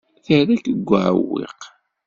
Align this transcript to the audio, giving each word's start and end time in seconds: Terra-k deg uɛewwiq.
Terra-k 0.25 0.65
deg 0.75 0.87
uɛewwiq. 0.95 1.61